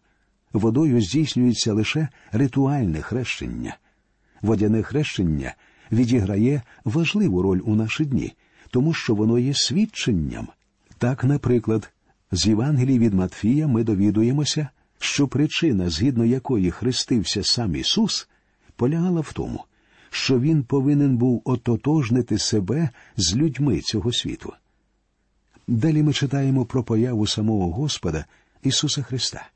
Водою 0.53 1.01
здійснюється 1.01 1.73
лише 1.73 2.07
ритуальне 2.31 3.01
хрещення. 3.01 3.77
Водяне 4.41 4.83
хрещення 4.83 5.55
відіграє 5.91 6.61
важливу 6.85 7.41
роль 7.41 7.61
у 7.65 7.75
наші 7.75 8.05
дні, 8.05 8.33
тому 8.71 8.93
що 8.93 9.15
воно 9.15 9.39
є 9.39 9.53
свідченням. 9.53 10.47
Так, 10.97 11.23
наприклад, 11.23 11.91
з 12.31 12.47
Євангелії 12.47 12.99
від 12.99 13.13
Матфія 13.13 13.67
ми 13.67 13.83
довідуємося, 13.83 14.69
що 14.99 15.27
причина, 15.27 15.89
згідно 15.89 16.25
якої 16.25 16.71
хрестився 16.71 17.43
сам 17.43 17.75
Ісус, 17.75 18.29
полягала 18.75 19.21
в 19.21 19.33
тому, 19.33 19.63
що 20.09 20.39
Він 20.39 20.63
повинен 20.63 21.17
був 21.17 21.41
ототожнити 21.45 22.37
себе 22.37 22.89
з 23.17 23.35
людьми 23.35 23.81
цього 23.81 24.13
світу. 24.13 24.53
Далі 25.67 26.03
ми 26.03 26.13
читаємо 26.13 26.65
про 26.65 26.83
появу 26.83 27.27
самого 27.27 27.71
Господа 27.71 28.25
Ісуса 28.63 29.01
Христа. 29.01 29.49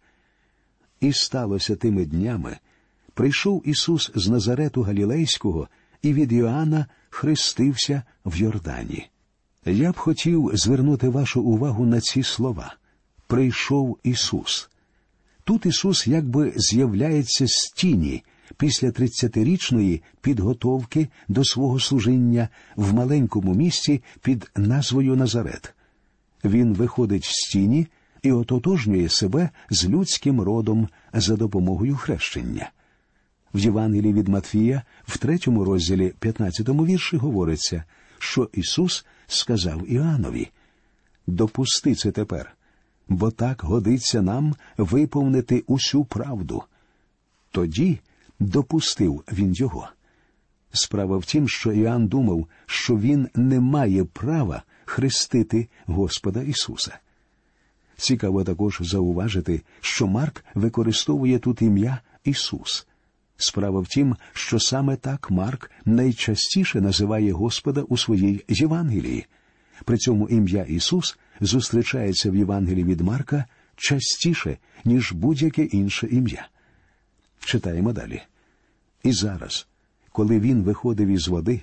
І 0.99 1.13
сталося 1.13 1.75
тими 1.75 2.05
днями. 2.05 2.57
Прийшов 3.13 3.61
Ісус 3.65 4.11
з 4.15 4.27
Назарету 4.27 4.81
Галілейського 4.81 5.67
і 6.01 6.13
від 6.13 6.31
Йоанна 6.31 6.85
хрестився 7.13 8.03
в 8.25 8.37
Йордані. 8.37 9.09
Я 9.65 9.91
б 9.91 9.97
хотів 9.97 10.51
звернути 10.53 11.09
вашу 11.09 11.41
увагу 11.41 11.85
на 11.85 12.01
ці 12.01 12.23
слова. 12.23 12.75
Прийшов 13.27 13.97
Ісус. 14.03 14.69
Тут 15.43 15.65
Ісус 15.65 16.07
якби 16.07 16.53
з'являється 16.55 17.47
з 17.47 17.73
тіні 17.75 18.23
після 18.57 18.91
тридцятирічної 18.91 20.01
підготовки 20.21 21.07
до 21.27 21.45
свого 21.45 21.79
служіння 21.79 22.49
в 22.75 22.93
маленькому 22.93 23.53
місті 23.53 24.03
під 24.21 24.51
назвою 24.55 25.15
Назарет. 25.15 25.73
Він 26.43 26.73
виходить 26.73 27.25
з 27.25 27.51
тіні 27.51 27.87
і 28.21 28.31
ототожнює 28.31 29.09
себе 29.09 29.49
з 29.69 29.85
людським 29.85 30.41
родом 30.41 30.89
за 31.13 31.35
допомогою 31.35 31.95
хрещення. 31.95 32.71
В 33.53 33.59
Євангелії 33.59 34.13
від 34.13 34.27
Матфія, 34.27 34.83
в 35.03 35.17
третьому 35.17 35.65
розділі 35.65 36.13
15 36.19 36.69
вірші, 36.69 37.17
говориться, 37.17 37.83
що 38.19 38.49
Ісус 38.53 39.05
сказав 39.27 39.91
Іоаннові 39.91 40.49
Допусти 41.27 41.95
це 41.95 42.11
тепер, 42.11 42.55
бо 43.09 43.31
так 43.31 43.61
годиться 43.63 44.21
нам 44.21 44.55
виповнити 44.77 45.63
усю 45.67 46.05
правду. 46.05 46.63
Тоді 47.51 47.99
допустив 48.39 49.23
він 49.31 49.53
його. 49.53 49.89
Справа 50.71 51.17
в 51.17 51.25
тім, 51.25 51.49
що 51.49 51.71
Іоанн 51.71 52.07
думав, 52.07 52.47
що 52.65 52.97
він 52.97 53.29
не 53.35 53.59
має 53.59 54.03
права 54.03 54.63
хрестити 54.85 55.67
Господа 55.85 56.41
Ісуса. 56.41 56.99
Цікаво 57.97 58.43
також 58.43 58.77
зауважити, 58.81 59.61
що 59.81 60.07
Марк 60.07 60.45
використовує 60.55 61.39
тут 61.39 61.61
ім'я 61.61 61.99
Ісус. 62.23 62.87
Справа 63.37 63.79
в 63.79 63.87
тім, 63.87 64.15
що 64.33 64.59
саме 64.59 64.95
так 64.95 65.31
Марк 65.31 65.71
найчастіше 65.85 66.81
називає 66.81 67.31
Господа 67.31 67.81
у 67.81 67.97
своїй 67.97 68.45
Євангелії. 68.47 69.25
При 69.85 69.97
цьому 69.97 70.29
ім'я 70.29 70.63
Ісус 70.63 71.17
зустрічається 71.41 72.31
в 72.31 72.35
Євангелії 72.35 72.83
від 72.83 73.01
Марка 73.01 73.45
частіше, 73.75 74.57
ніж 74.85 75.11
будь-яке 75.11 75.63
інше 75.63 76.07
ім'я. 76.11 76.47
Читаємо 77.39 77.93
далі. 77.93 78.21
І 79.03 79.11
зараз, 79.11 79.67
коли 80.11 80.39
він 80.39 80.63
виходив 80.63 81.07
із 81.07 81.27
води, 81.27 81.61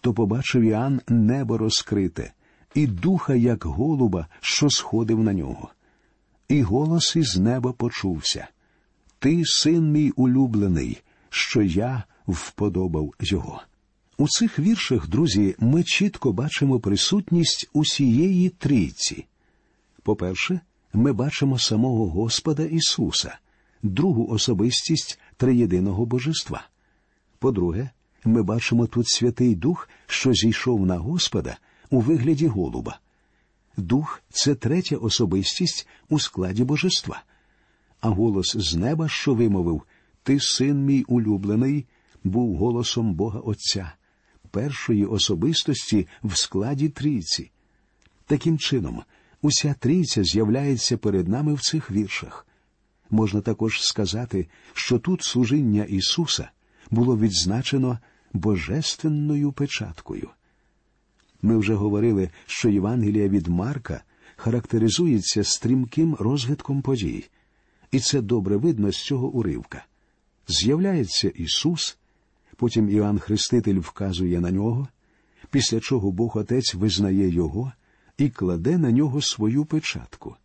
то 0.00 0.14
побачив 0.14 0.62
Іоанн 0.62 1.00
небо 1.08 1.58
розкрите, 1.58 2.32
і 2.74 2.86
духа, 2.86 3.34
як 3.34 3.64
голуба, 3.64 4.26
що 4.40 4.70
сходив 4.70 5.24
на 5.24 5.32
нього. 5.32 5.70
І 6.48 6.62
голос 6.62 7.16
із 7.16 7.36
неба 7.36 7.72
почувся 7.72 8.48
Ти, 9.18 9.42
син 9.44 9.92
мій 9.92 10.10
улюблений, 10.10 11.02
що 11.36 11.62
я 11.62 12.04
вподобав 12.26 13.14
його. 13.20 13.62
У 14.18 14.28
цих 14.28 14.58
віршах, 14.58 15.08
друзі, 15.08 15.54
ми 15.58 15.84
чітко 15.84 16.32
бачимо 16.32 16.80
присутність 16.80 17.70
усієї 17.72 18.48
трійці. 18.48 19.26
По-перше, 20.02 20.60
ми 20.92 21.12
бачимо 21.12 21.58
самого 21.58 22.10
Господа 22.10 22.62
Ісуса, 22.62 23.38
другу 23.82 24.28
особистість 24.28 25.18
триєдиного 25.36 26.06
божества. 26.06 26.66
По-друге, 27.38 27.90
ми 28.24 28.42
бачимо 28.42 28.86
тут 28.86 29.08
Святий 29.08 29.54
Дух, 29.54 29.88
що 30.06 30.32
зійшов 30.32 30.86
на 30.86 30.98
Господа 30.98 31.56
у 31.90 32.00
вигляді 32.00 32.46
голуба. 32.46 32.98
Дух 33.76 34.22
це 34.30 34.54
третя 34.54 34.96
особистість 34.96 35.88
у 36.08 36.18
складі 36.18 36.64
божества. 36.64 37.22
А 38.00 38.08
голос 38.08 38.56
з 38.56 38.74
неба, 38.74 39.08
що 39.08 39.34
вимовив 39.34 39.82
Ти, 40.26 40.40
син 40.40 40.84
мій 40.84 41.04
улюблений, 41.08 41.86
був 42.24 42.56
голосом 42.56 43.14
Бога 43.14 43.40
Отця, 43.40 43.92
першої 44.50 45.06
особистості 45.06 46.06
в 46.24 46.36
складі 46.36 46.88
трійці. 46.88 47.50
Таким 48.24 48.58
чином, 48.58 49.02
уся 49.42 49.74
трійця 49.78 50.24
з'являється 50.24 50.96
перед 50.96 51.28
нами 51.28 51.54
в 51.54 51.60
цих 51.60 51.90
віршах. 51.90 52.46
Можна 53.10 53.40
також 53.40 53.82
сказати, 53.82 54.48
що 54.72 54.98
тут 54.98 55.22
служіння 55.22 55.84
Ісуса 55.84 56.50
було 56.90 57.18
відзначено 57.18 57.98
божественною 58.32 59.52
печаткою. 59.52 60.30
Ми 61.42 61.58
вже 61.58 61.74
говорили, 61.74 62.30
що 62.46 62.68
Євангелія 62.68 63.28
від 63.28 63.46
Марка 63.46 64.02
характеризується 64.36 65.44
стрімким 65.44 66.14
розвитком 66.14 66.82
подій, 66.82 67.24
і 67.90 68.00
це 68.00 68.20
добре 68.20 68.56
видно 68.56 68.92
з 68.92 69.04
цього 69.04 69.28
уривка. 69.28 69.84
З'являється 70.48 71.28
Ісус, 71.28 71.98
потім 72.56 72.90
Іоанн 72.90 73.18
Хреститель 73.18 73.78
вказує 73.78 74.40
на 74.40 74.50
нього, 74.50 74.88
після 75.50 75.80
чого 75.80 76.12
Бог 76.12 76.38
Отець 76.38 76.74
визнає 76.74 77.28
Його 77.28 77.72
і 78.18 78.28
кладе 78.28 78.78
на 78.78 78.90
нього 78.90 79.22
свою 79.22 79.64
печатку. 79.64 80.36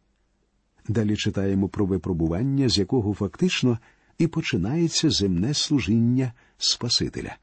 Далі 0.88 1.16
читаємо 1.16 1.70
про 1.70 1.86
випробування, 1.86 2.70
з 2.70 2.78
якого 2.78 3.14
фактично 3.14 3.80
і 4.18 4.28
починається 4.28 5.10
земне 5.10 5.54
служіння 5.54 6.34
Спасителя. 6.58 7.38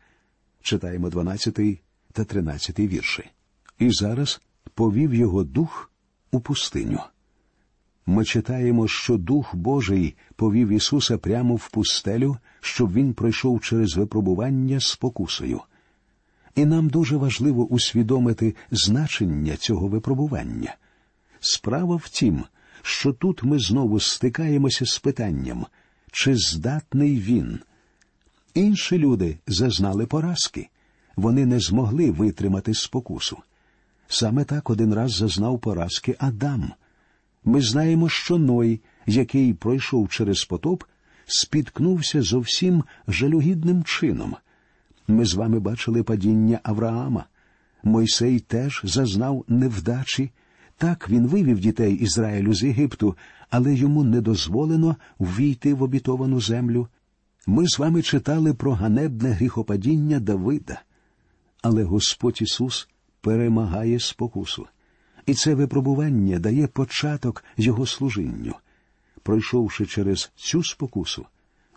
Читаємо 0.63 1.11
12 1.11 1.81
та 2.13 2.25
13 2.25 2.79
вірші. 2.79 3.25
І 3.79 3.91
зараз 3.91 4.41
повів 4.75 5.15
його 5.15 5.45
дух 5.45 5.91
у 6.31 6.41
пустиню. 6.41 7.01
Ми 8.11 8.25
читаємо, 8.25 8.89
що 8.89 9.17
Дух 9.17 9.55
Божий 9.55 10.15
повів 10.37 10.69
Ісуса 10.69 11.19
прямо 11.19 11.57
в 11.57 11.69
пустелю, 11.71 12.37
щоб 12.61 12.93
Він 12.93 13.15
пройшов 13.15 13.61
через 13.61 13.97
випробування 13.97 14.81
спокусою. 14.81 15.61
І 16.55 16.65
нам 16.65 16.89
дуже 16.89 17.17
важливо 17.17 17.67
усвідомити 17.67 18.55
значення 18.71 19.57
цього 19.57 19.89
випробування. 19.89 20.77
Справа 21.41 21.97
в 21.97 22.09
тім, 22.09 22.45
що 22.83 23.13
тут 23.13 23.43
ми 23.43 23.59
знову 23.59 24.01
стикаємося 24.01 24.87
з 24.87 24.99
питанням, 24.99 25.67
чи 26.13 26.37
здатний 26.37 27.21
він. 27.21 27.59
Інші 28.55 28.99
люди 28.99 29.39
зазнали 29.47 30.07
поразки, 30.07 30.69
вони 31.17 31.47
не 31.47 31.61
змогли 31.61 32.11
витримати 32.11 32.75
спокусу. 32.75 33.39
Саме 34.09 34.45
так 34.45 34.71
один 34.71 34.95
раз 34.95 35.13
зазнав 35.13 35.59
поразки 35.59 36.17
Адам. 36.19 36.73
Ми 37.45 37.61
знаємо, 37.61 38.09
що 38.09 38.39
Ной, 38.39 38.81
який 39.07 39.55
пройшов 39.55 40.09
через 40.09 40.45
потоп, 40.45 40.85
спіткнувся 41.27 42.23
зовсім 42.23 42.85
жалюгідним 43.09 43.85
чином. 43.85 44.37
Ми 45.09 45.25
з 45.25 45.35
вами 45.35 45.61
бачили 45.61 46.03
падіння 46.03 46.61
Авраама. 46.63 47.25
Мойсей 47.83 48.41
теж 48.41 48.81
зазнав 48.85 49.45
невдачі. 49.49 50.31
Так 50.77 51.11
він 51.11 51.27
вивів 51.27 51.61
дітей 51.61 51.95
Ізраїлю 51.95 52.55
з 52.55 52.63
Єгипту, 52.63 53.17
але 53.51 53.75
йому 53.75 54.05
не 54.05 54.21
дозволено 54.21 54.97
ввійти 55.19 55.75
в 55.75 55.83
обітовану 55.83 56.41
землю. 56.41 56.89
Ми 57.47 57.69
з 57.69 57.79
вами 57.79 58.03
читали 58.03 58.55
про 58.55 58.73
ганебне 58.73 59.31
гріхопадіння 59.31 60.21
Давида. 60.21 60.81
Але 61.63 61.83
Господь 61.85 62.43
Ісус 62.43 62.89
перемагає 63.21 64.01
спокусу, 64.01 64.67
і 65.29 65.35
це 65.35 65.55
випробування 65.55 66.39
дає 66.39 66.67
початок 66.67 67.45
Його 67.57 67.87
служінню. 67.87 68.55
Пройшовши 69.23 69.87
через 69.87 70.33
цю 70.37 70.65
спокусу, 70.65 71.27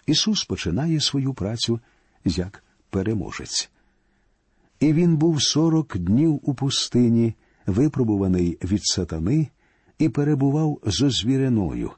Ісус 0.07 0.43
починає 0.43 1.01
свою 1.01 1.33
працю 1.33 1.79
як 2.25 2.63
переможець. 2.89 3.71
І 4.79 4.93
він 4.93 5.17
був 5.17 5.43
сорок 5.43 5.97
днів 5.97 6.39
у 6.43 6.53
пустині, 6.53 7.33
випробуваний 7.65 8.57
від 8.63 8.85
сатани, 8.85 9.47
і 9.97 10.09
перебував 10.09 10.79
зо 10.85 11.09
звіриною, 11.09 11.91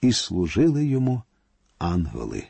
і 0.00 0.12
служили 0.12 0.86
йому 0.86 1.22
ангели. 1.78 2.44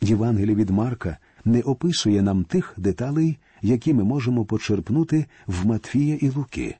Євангелій 0.00 0.54
від 0.54 0.70
Марка 0.70 1.18
не 1.44 1.60
описує 1.60 2.22
нам 2.22 2.44
тих 2.44 2.74
деталей, 2.76 3.38
які 3.62 3.94
ми 3.94 4.04
можемо 4.04 4.44
почерпнути 4.44 5.26
в 5.46 5.66
Матфія 5.66 6.14
і 6.20 6.28
Луки. 6.28 6.76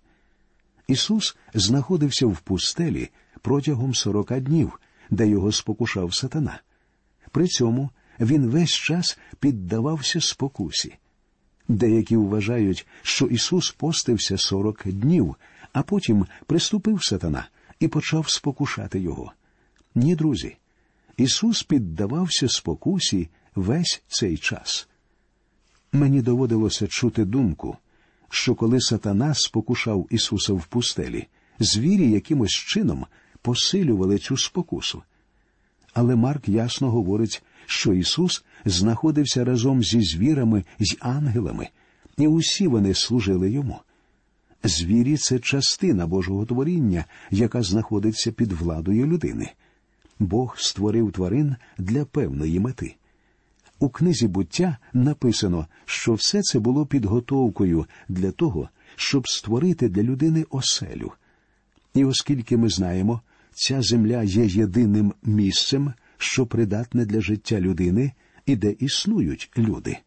Ісус 0.88 1.36
знаходився 1.54 2.26
в 2.26 2.40
пустелі 2.40 3.10
протягом 3.42 3.94
сорока 3.94 4.40
днів, 4.40 4.80
де 5.10 5.28
його 5.28 5.52
спокушав 5.52 6.14
сатана. 6.14 6.60
При 7.30 7.46
цьому 7.46 7.90
він 8.20 8.46
весь 8.46 8.74
час 8.74 9.18
піддавався 9.40 10.20
спокусі. 10.20 10.94
Деякі 11.68 12.16
вважають, 12.16 12.86
що 13.02 13.26
Ісус 13.26 13.70
постився 13.70 14.38
сорок 14.38 14.82
днів, 14.86 15.36
а 15.72 15.82
потім 15.82 16.26
приступив 16.46 17.04
сатана 17.04 17.48
і 17.80 17.88
почав 17.88 18.30
спокушати 18.30 19.00
його. 19.00 19.32
Ні, 19.94 20.16
друзі, 20.16 20.56
Ісус 21.16 21.62
піддавався 21.62 22.48
спокусі 22.48 23.28
весь 23.54 24.02
цей 24.08 24.36
час. 24.36 24.88
Мені 25.92 26.22
доводилося 26.22 26.86
чути 26.86 27.24
думку, 27.24 27.76
що 28.28 28.54
коли 28.54 28.80
сатана 28.80 29.34
спокушав 29.34 30.06
Ісуса 30.10 30.52
в 30.52 30.66
пустелі, 30.66 31.26
звірі 31.58 32.10
якимось 32.10 32.50
чином 32.50 33.06
посилювали 33.42 34.18
цю 34.18 34.36
спокусу. 34.36 35.02
Але 35.94 36.16
Марк 36.16 36.48
ясно 36.48 36.90
говорить, 36.90 37.42
що 37.66 37.92
Ісус 37.92 38.44
знаходився 38.64 39.44
разом 39.44 39.82
зі 39.82 40.02
звірами 40.02 40.64
й 40.78 40.96
ангелами, 41.00 41.68
і 42.18 42.26
усі 42.26 42.66
вони 42.66 42.94
служили 42.94 43.50
йому. 43.50 43.78
Звірі 44.64 45.16
це 45.16 45.38
частина 45.38 46.06
Божого 46.06 46.46
творіння, 46.46 47.04
яка 47.30 47.62
знаходиться 47.62 48.32
під 48.32 48.52
владою 48.52 49.06
людини. 49.06 49.52
Бог 50.18 50.54
створив 50.58 51.12
тварин 51.12 51.56
для 51.78 52.04
певної 52.04 52.60
мети. 52.60 52.94
У 53.78 53.88
книзі 53.88 54.28
буття 54.28 54.76
написано, 54.92 55.66
що 55.84 56.14
все 56.14 56.42
це 56.42 56.58
було 56.58 56.86
підготовкою 56.86 57.86
для 58.08 58.30
того, 58.30 58.68
щоб 58.96 59.28
створити 59.28 59.88
для 59.88 60.02
людини 60.02 60.44
оселю. 60.50 61.12
І 61.94 62.04
оскільки 62.04 62.56
ми 62.56 62.68
знаємо, 62.68 63.20
ця 63.52 63.82
земля 63.82 64.22
є 64.22 64.46
єдиним 64.46 65.14
місцем, 65.22 65.92
що 66.18 66.46
придатне 66.46 67.04
для 67.04 67.20
життя 67.20 67.60
людини 67.60 68.12
і 68.46 68.56
де 68.56 68.70
існують 68.70 69.50
люди. 69.58 69.98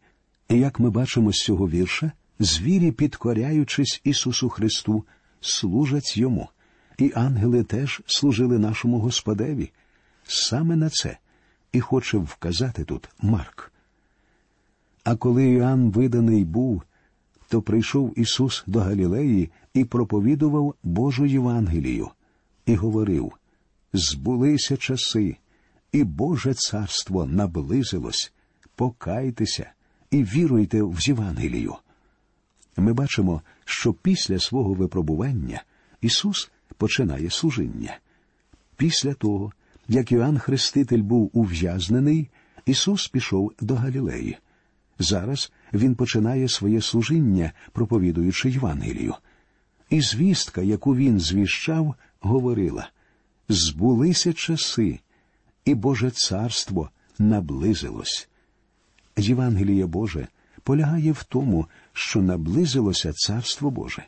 І 0.48 0.58
як 0.58 0.80
ми 0.80 0.90
бачимо 0.90 1.32
з 1.32 1.36
цього 1.36 1.68
вірша, 1.68 2.12
звірі, 2.38 2.92
підкоряючись 2.92 4.00
Ісусу 4.04 4.48
Христу, 4.48 5.04
служать 5.40 6.16
йому, 6.16 6.48
і 6.98 7.12
ангели 7.14 7.64
теж 7.64 8.02
служили 8.06 8.58
нашому 8.58 8.98
Господеві. 8.98 9.70
Саме 10.24 10.76
на 10.76 10.90
це 10.90 11.18
і 11.72 11.80
хоче 11.80 12.18
вказати 12.18 12.84
тут 12.84 13.08
Марк. 13.22 13.69
А 15.10 15.16
коли 15.16 15.50
Іоанн 15.50 15.90
виданий 15.90 16.44
був, 16.44 16.82
то 17.48 17.62
прийшов 17.62 18.18
Ісус 18.18 18.64
до 18.66 18.80
Галілеї 18.80 19.50
і 19.74 19.84
проповідував 19.84 20.74
Божу 20.82 21.26
Євангелію, 21.26 22.08
і 22.66 22.74
говорив 22.74 23.32
Збулися 23.92 24.76
часи, 24.76 25.36
і 25.92 26.04
Боже 26.04 26.54
царство 26.54 27.26
наблизилось, 27.26 28.32
покайтеся 28.74 29.72
і 30.10 30.24
віруйте 30.24 30.82
в 30.82 30.96
Євангелію. 31.00 31.74
Ми 32.76 32.92
бачимо, 32.92 33.42
що 33.64 33.92
після 33.92 34.38
свого 34.38 34.74
випробування 34.74 35.62
Ісус 36.00 36.50
починає 36.76 37.30
служіння. 37.30 37.98
Після 38.76 39.14
того, 39.14 39.52
як 39.88 40.12
Іоанн 40.12 40.38
Хреститель 40.38 41.02
був 41.02 41.30
ув'язнений, 41.32 42.28
Ісус 42.66 43.08
пішов 43.08 43.52
до 43.60 43.74
Галілеї. 43.74 44.38
Зараз 45.00 45.52
Він 45.72 45.94
починає 45.94 46.48
своє 46.48 46.80
служіння, 46.80 47.52
проповідуючи 47.72 48.50
Євангелію. 48.50 49.14
І 49.90 50.00
звістка, 50.00 50.62
яку 50.62 50.96
він 50.96 51.20
звіщав, 51.20 51.94
говорила 52.20 52.90
збулися 53.48 54.32
часи, 54.32 54.98
і 55.64 55.74
Боже 55.74 56.10
царство 56.10 56.90
наблизилось. 57.18 58.28
Євангеліє 59.16 59.86
Боже 59.86 60.28
полягає 60.62 61.12
в 61.12 61.24
тому, 61.24 61.66
що 61.92 62.22
наблизилося 62.22 63.12
Царство 63.12 63.70
Боже. 63.70 64.06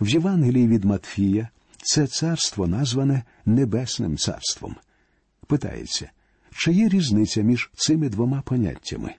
В 0.00 0.08
Євангелії 0.08 0.68
від 0.68 0.84
Матфія 0.84 1.48
це 1.82 2.06
царство 2.06 2.66
назване 2.66 3.22
Небесним 3.46 4.16
Царством. 4.16 4.76
Питається, 5.46 6.10
чи 6.54 6.72
є 6.72 6.88
різниця 6.88 7.42
між 7.42 7.70
цими 7.74 8.08
двома 8.08 8.42
поняттями? 8.42 9.14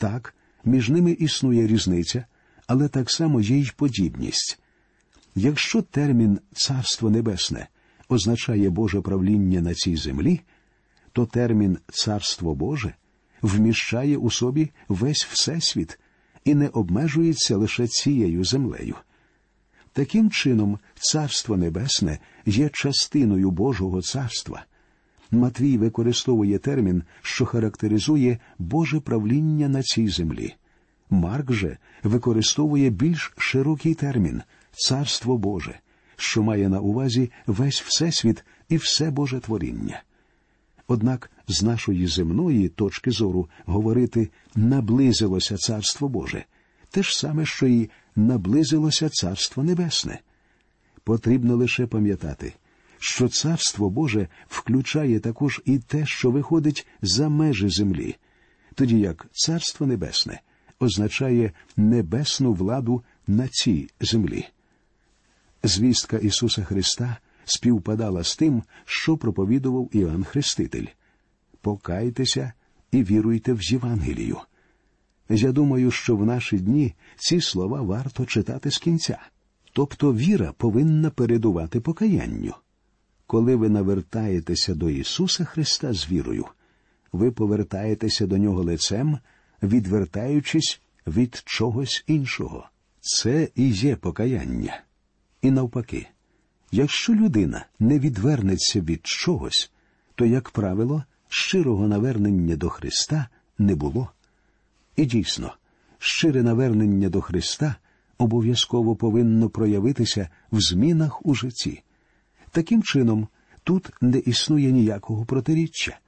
Так, 0.00 0.34
між 0.64 0.88
ними 0.88 1.12
існує 1.12 1.66
різниця, 1.66 2.24
але 2.66 2.88
так 2.88 3.10
само 3.10 3.40
є 3.40 3.56
й 3.58 3.72
подібність. 3.76 4.58
Якщо 5.34 5.82
термін 5.82 6.40
Царство 6.52 7.10
Небесне 7.10 7.68
означає 8.08 8.70
Боже 8.70 9.00
правління 9.00 9.60
на 9.60 9.74
цій 9.74 9.96
землі, 9.96 10.40
то 11.12 11.26
термін 11.26 11.78
Царство 11.92 12.54
Боже 12.54 12.94
вміщає 13.42 14.16
у 14.16 14.30
собі 14.30 14.70
весь 14.88 15.24
Всесвіт 15.24 15.98
і 16.44 16.54
не 16.54 16.68
обмежується 16.68 17.56
лише 17.56 17.86
цією 17.86 18.44
землею. 18.44 18.96
Таким 19.92 20.30
чином, 20.30 20.78
Царство 20.94 21.56
Небесне 21.56 22.18
є 22.46 22.70
частиною 22.72 23.50
Божого 23.50 24.02
царства. 24.02 24.64
Матвій 25.30 25.78
використовує 25.78 26.58
термін, 26.58 27.02
що 27.22 27.46
характеризує 27.46 28.38
Боже 28.58 29.00
правління 29.00 29.68
на 29.68 29.82
цій 29.82 30.08
землі. 30.08 30.54
Марк 31.10 31.52
же 31.52 31.76
використовує 32.02 32.90
більш 32.90 33.32
широкий 33.36 33.94
термін 33.94 34.42
Царство 34.72 35.38
Боже, 35.38 35.78
що 36.16 36.42
має 36.42 36.68
на 36.68 36.80
увазі 36.80 37.30
весь 37.46 37.82
Всесвіт 37.82 38.44
і 38.68 38.76
все 38.76 39.10
Боже 39.10 39.40
творіння. 39.40 40.02
Однак 40.86 41.30
з 41.48 41.62
нашої 41.62 42.06
земної 42.06 42.68
точки 42.68 43.10
зору 43.10 43.48
говорити 43.66 44.30
наблизилося 44.54 45.56
Царство 45.56 46.08
Боже, 46.08 46.44
те 46.90 47.02
ж 47.02 47.18
саме, 47.18 47.46
що 47.46 47.66
і 47.66 47.90
наблизилося 48.16 49.08
Царство 49.08 49.62
Небесне. 49.62 50.20
Потрібно 51.04 51.56
лише 51.56 51.86
пам'ятати, 51.86 52.52
що 53.02 53.28
Царство 53.28 53.90
Боже 53.90 54.28
включає 54.48 55.20
також 55.20 55.60
і 55.64 55.78
те, 55.78 56.06
що 56.06 56.30
виходить 56.30 56.86
за 57.02 57.28
межі 57.28 57.68
землі, 57.68 58.16
тоді 58.74 59.00
як 59.00 59.26
Царство 59.32 59.86
Небесне 59.86 60.40
означає 60.80 61.52
небесну 61.76 62.52
владу 62.52 63.02
на 63.26 63.48
цій 63.48 63.90
землі. 64.00 64.46
Звістка 65.62 66.16
Ісуса 66.16 66.64
Христа 66.64 67.16
співпадала 67.44 68.24
з 68.24 68.36
тим, 68.36 68.62
що 68.84 69.16
проповідував 69.16 69.88
Іоанн 69.92 70.24
Хреститель. 70.24 70.86
Покайтеся 71.60 72.52
і 72.92 73.02
віруйте 73.02 73.52
в 73.52 73.62
Євангелію. 73.62 74.38
Я 75.28 75.52
думаю, 75.52 75.90
що 75.90 76.16
в 76.16 76.26
наші 76.26 76.58
дні 76.58 76.94
ці 77.16 77.40
слова 77.40 77.82
варто 77.82 78.26
читати 78.26 78.70
з 78.70 78.78
кінця. 78.78 79.18
Тобто 79.72 80.14
віра 80.14 80.52
повинна 80.52 81.10
передувати 81.10 81.80
покаянню. 81.80 82.54
Коли 83.30 83.56
ви 83.56 83.68
навертаєтеся 83.68 84.74
до 84.74 84.90
Ісуса 84.90 85.44
Христа 85.44 85.92
з 85.92 86.10
вірою, 86.10 86.46
ви 87.12 87.30
повертаєтеся 87.30 88.26
до 88.26 88.38
нього 88.38 88.62
лицем, 88.62 89.18
відвертаючись 89.62 90.80
від 91.06 91.42
чогось 91.46 92.04
іншого. 92.06 92.68
Це 93.00 93.48
і 93.54 93.70
є 93.70 93.96
покаяння. 93.96 94.80
І 95.42 95.50
навпаки, 95.50 96.06
якщо 96.72 97.14
людина 97.14 97.66
не 97.78 97.98
відвернеться 97.98 98.80
від 98.80 99.00
чогось, 99.06 99.72
то, 100.14 100.26
як 100.26 100.50
правило, 100.50 101.04
щирого 101.28 101.88
навернення 101.88 102.56
до 102.56 102.68
Христа 102.68 103.28
не 103.58 103.74
було. 103.74 104.10
І 104.96 105.06
дійсно, 105.06 105.54
щире 105.98 106.42
навернення 106.42 107.08
до 107.08 107.20
Христа 107.20 107.74
обов'язково 108.18 108.96
повинно 108.96 109.50
проявитися 109.50 110.28
в 110.52 110.60
змінах 110.60 111.26
у 111.26 111.34
житті. 111.34 111.82
Таким 112.52 112.82
чином, 112.82 113.28
тут 113.64 113.90
не 114.00 114.18
існує 114.18 114.72
ніякого 114.72 115.24
протиріччя. 115.24 115.98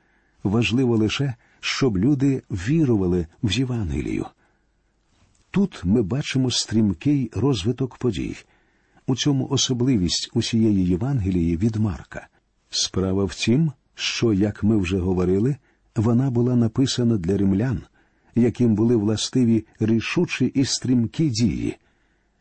Важливо 0.43 0.97
лише, 0.97 1.35
щоб 1.61 1.99
люди 1.99 2.43
вірували 2.51 3.27
в 3.43 3.53
Євангелію. 3.53 4.27
Тут 5.51 5.81
ми 5.85 6.03
бачимо 6.03 6.51
стрімкий 6.51 7.31
розвиток 7.35 7.97
подій. 7.97 8.37
У 9.07 9.17
цьому 9.17 9.49
особливість 9.49 10.31
усієї 10.35 10.87
Євангелії 10.87 11.57
від 11.57 11.77
Марка. 11.77 12.29
Справа 12.71 13.25
в 13.25 13.35
тім, 13.35 13.73
що, 13.95 14.33
як 14.33 14.63
ми 14.63 14.77
вже 14.77 14.99
говорили, 14.99 15.57
вона 15.97 16.31
була 16.31 16.57
написана 16.57 17.17
для 17.17 17.37
римлян, 17.37 17.83
яким 18.35 18.75
були 18.75 18.97
властиві 18.97 19.67
рішучі 19.81 20.47
і 20.47 20.65
стрімкі 20.65 21.31
дії. 21.31 21.77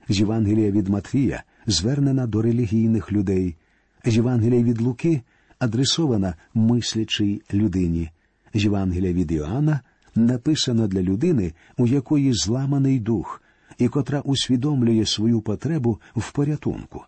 Євангелія 0.08 0.72
від 0.72 0.90
Матвія 0.90 1.44
звернена 1.66 2.28
до 2.28 2.42
релігійних 2.42 3.12
людей, 3.12 3.56
Євангелія 4.06 4.64
від 4.64 4.82
Луки 4.82 5.22
адресована 5.60 6.36
мислячій 6.54 7.42
людині, 7.54 8.10
Євангелія 8.54 9.14
від 9.14 9.32
Іоанна 9.32 9.80
написана 10.16 10.88
для 10.88 11.02
людини, 11.02 11.54
у 11.78 11.88
якої 11.88 12.34
зламаний 12.34 13.00
дух, 13.00 13.42
і 13.78 13.88
котра 13.88 14.20
усвідомлює 14.20 15.06
свою 15.06 15.42
потребу 15.42 16.00
в 16.16 16.32
порятунку. 16.32 17.06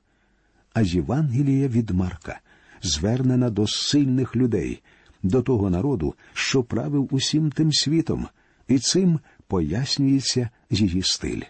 А 0.74 0.82
Євангелія 0.82 1.68
від 1.68 1.90
Марка 1.90 2.40
звернена 2.82 3.50
до 3.50 3.68
сильних 3.68 4.36
людей, 4.36 4.82
до 5.24 5.42
того 5.42 5.70
народу, 5.70 6.16
що 6.34 6.64
правив 6.64 7.08
усім 7.12 7.52
тим 7.52 7.74
світом, 7.74 8.28
і 8.68 8.80
цим 8.80 9.20
пояснюється 9.48 10.50
її 10.70 11.02
стиль. 11.02 11.42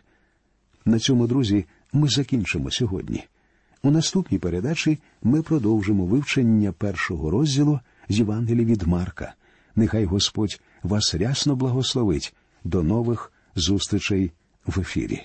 На 0.85 0.99
цьому, 0.99 1.27
друзі, 1.27 1.65
ми 1.93 2.09
закінчимо 2.09 2.71
сьогодні. 2.71 3.23
У 3.83 3.91
наступній 3.91 4.39
передачі 4.39 4.99
ми 5.23 5.41
продовжимо 5.41 6.05
вивчення 6.05 6.71
першого 6.71 7.31
розділу 7.31 7.79
з 8.09 8.19
Євангелії 8.19 8.65
від 8.65 8.83
Марка. 8.83 9.33
Нехай 9.75 10.05
Господь 10.05 10.61
вас 10.83 11.15
рясно 11.15 11.55
благословить. 11.55 12.35
До 12.63 12.83
нових 12.83 13.31
зустрічей 13.55 14.31
в 14.65 14.79
ефірі. 14.79 15.21